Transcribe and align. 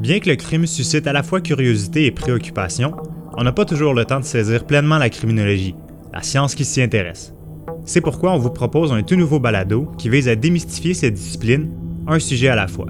Bien 0.00 0.20
que 0.20 0.30
le 0.30 0.36
crime 0.36 0.66
suscite 0.66 1.06
à 1.06 1.12
la 1.12 1.22
fois 1.22 1.40
curiosité 1.40 2.06
et 2.06 2.10
préoccupation, 2.12 2.94
on 3.36 3.42
n'a 3.42 3.52
pas 3.52 3.64
toujours 3.64 3.94
le 3.94 4.04
temps 4.04 4.20
de 4.20 4.24
saisir 4.24 4.64
pleinement 4.64 4.98
la 4.98 5.10
criminologie, 5.10 5.74
la 6.12 6.22
science 6.22 6.54
qui 6.54 6.64
s'y 6.64 6.80
intéresse. 6.80 7.34
C'est 7.84 8.00
pourquoi 8.00 8.32
on 8.32 8.38
vous 8.38 8.50
propose 8.50 8.92
un 8.92 9.02
tout 9.02 9.16
nouveau 9.16 9.40
balado 9.40 9.90
qui 9.98 10.08
vise 10.08 10.28
à 10.28 10.36
démystifier 10.36 10.94
cette 10.94 11.14
discipline, 11.14 11.70
un 12.06 12.18
sujet 12.18 12.48
à 12.48 12.56
la 12.56 12.68
fois. 12.68 12.86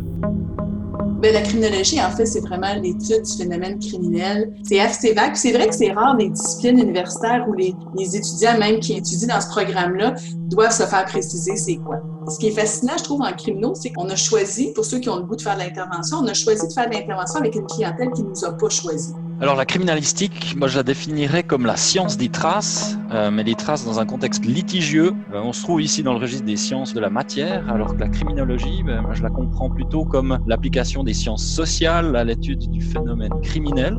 Bien, 1.18 1.32
la 1.32 1.42
criminologie, 1.42 2.00
en 2.00 2.10
fait, 2.10 2.26
c'est 2.26 2.40
vraiment 2.40 2.72
l'étude 2.74 3.22
du 3.22 3.36
phénomène 3.36 3.80
criminel. 3.80 4.54
C'est 4.62 4.78
assez 4.78 5.14
vague. 5.14 5.34
C'est 5.34 5.50
vrai 5.50 5.66
que 5.66 5.74
c'est 5.74 5.90
rare 5.90 6.16
des 6.16 6.28
disciplines 6.28 6.78
universitaires 6.78 7.44
où 7.48 7.54
les, 7.54 7.74
les, 7.96 8.16
étudiants, 8.16 8.56
même 8.56 8.78
qui 8.78 8.92
étudient 8.92 9.34
dans 9.34 9.40
ce 9.40 9.48
programme-là, 9.48 10.14
doivent 10.48 10.72
se 10.72 10.84
faire 10.84 11.04
préciser 11.06 11.56
c'est 11.56 11.74
quoi. 11.76 12.00
Ce 12.28 12.38
qui 12.38 12.48
est 12.48 12.52
fascinant, 12.52 12.92
je 12.96 13.02
trouve, 13.02 13.22
en 13.22 13.32
criminaux, 13.32 13.74
c'est 13.74 13.90
qu'on 13.90 14.08
a 14.08 14.14
choisi, 14.14 14.72
pour 14.74 14.84
ceux 14.84 15.00
qui 15.00 15.08
ont 15.08 15.16
le 15.16 15.24
goût 15.24 15.34
de 15.34 15.42
faire 15.42 15.56
de 15.56 15.62
l'intervention, 15.62 16.18
on 16.18 16.26
a 16.28 16.34
choisi 16.34 16.68
de 16.68 16.72
faire 16.72 16.88
de 16.88 16.94
l'intervention 16.94 17.40
avec 17.40 17.56
une 17.56 17.66
clientèle 17.66 18.10
qui 18.12 18.22
ne 18.22 18.28
nous 18.28 18.44
a 18.44 18.52
pas 18.52 18.68
choisi. 18.68 19.12
Alors 19.40 19.54
la 19.54 19.66
criminalistique, 19.66 20.56
moi 20.58 20.66
je 20.66 20.76
la 20.76 20.82
définirais 20.82 21.44
comme 21.44 21.64
la 21.64 21.76
science 21.76 22.16
des 22.16 22.28
traces, 22.28 22.98
euh, 23.12 23.30
mais 23.30 23.44
des 23.44 23.54
traces 23.54 23.84
dans 23.84 24.00
un 24.00 24.04
contexte 24.04 24.44
litigieux. 24.44 25.12
Euh, 25.32 25.40
on 25.40 25.52
se 25.52 25.62
trouve 25.62 25.80
ici 25.80 26.02
dans 26.02 26.12
le 26.12 26.18
registre 26.18 26.44
des 26.44 26.56
sciences 26.56 26.92
de 26.92 26.98
la 26.98 27.08
matière, 27.08 27.70
alors 27.70 27.94
que 27.94 28.00
la 28.00 28.08
criminologie, 28.08 28.82
ben, 28.84 29.00
moi, 29.00 29.14
je 29.14 29.22
la 29.22 29.30
comprends 29.30 29.70
plutôt 29.70 30.04
comme 30.04 30.40
l'application 30.48 31.04
des 31.04 31.14
sciences 31.14 31.44
sociales 31.44 32.16
à 32.16 32.24
l'étude 32.24 32.68
du 32.68 32.80
phénomène 32.80 33.30
criminel. 33.40 33.96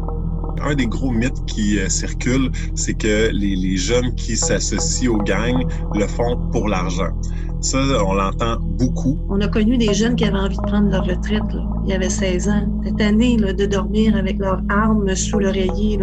Un 0.61 0.75
des 0.75 0.87
gros 0.87 1.11
mythes 1.11 1.45
qui 1.45 1.79
euh, 1.79 1.87
circulent, 1.87 2.51
c'est 2.75 2.95
que 2.95 3.29
les, 3.31 3.55
les 3.55 3.77
jeunes 3.77 4.13
qui 4.15 4.35
s'associent 4.35 5.13
aux 5.13 5.23
gangs 5.23 5.65
le 5.93 6.05
font 6.05 6.35
pour 6.51 6.67
l'argent. 6.67 7.13
Ça, 7.61 7.77
on 8.05 8.13
l'entend 8.13 8.57
beaucoup. 8.61 9.17
On 9.29 9.41
a 9.41 9.47
connu 9.47 9.77
des 9.77 9.93
jeunes 9.93 10.15
qui 10.15 10.23
avaient 10.23 10.37
envie 10.37 10.55
de 10.55 10.61
prendre 10.61 10.89
leur 10.89 11.05
retraite. 11.05 11.43
Là. 11.53 11.63
Ils 11.85 11.93
avaient 11.93 12.09
16 12.09 12.47
ans. 12.47 12.81
Cette 12.85 13.01
année, 13.01 13.37
là, 13.37 13.51
de 13.51 13.65
dormir 13.65 14.15
avec 14.15 14.39
leurs 14.39 14.61
armes 14.69 15.13
sous 15.13 15.39
l'oreiller. 15.39 15.99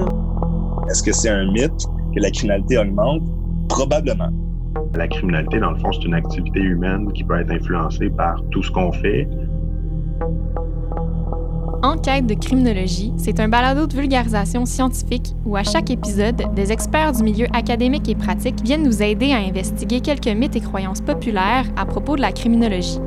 Est-ce 0.90 1.02
que 1.02 1.12
c'est 1.12 1.30
un 1.30 1.50
mythe 1.50 1.86
que 2.14 2.20
la 2.20 2.30
criminalité 2.30 2.76
augmente? 2.78 3.22
Probablement. 3.70 4.28
La 4.94 5.08
criminalité, 5.08 5.58
dans 5.58 5.70
le 5.70 5.78
fond, 5.78 5.90
c'est 5.92 6.04
une 6.04 6.14
activité 6.14 6.60
humaine 6.60 7.10
qui 7.12 7.24
peut 7.24 7.40
être 7.40 7.50
influencée 7.50 8.10
par 8.10 8.42
tout 8.50 8.62
ce 8.62 8.70
qu'on 8.70 8.92
fait. 8.92 9.26
Enquête 11.82 12.27
de 12.27 12.34
criminologie, 12.34 13.12
c'est 13.16 13.38
un 13.38 13.48
balado 13.48 13.86
de 13.86 13.94
vulgarisation 13.94 14.64
scientifique 14.64 15.34
où 15.44 15.56
à 15.56 15.62
chaque 15.62 15.91
épisode, 15.91 16.55
des 16.55 16.72
experts 16.72 17.12
du 17.12 17.22
milieu 17.22 17.46
académique 17.52 18.08
et 18.08 18.14
pratique 18.14 18.62
viennent 18.62 18.82
nous 18.82 19.02
aider 19.02 19.32
à 19.32 19.38
investiguer 19.38 20.00
quelques 20.00 20.28
mythes 20.28 20.56
et 20.56 20.60
croyances 20.60 21.00
populaires 21.00 21.66
à 21.77 21.84
propos 21.84 22.16
de 22.16 22.22
la 22.22 22.32
criminologie. 22.32 22.98